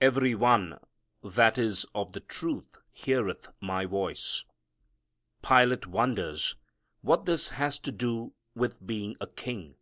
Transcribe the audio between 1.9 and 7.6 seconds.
of the truth heareth my voice." Pilate wonders what this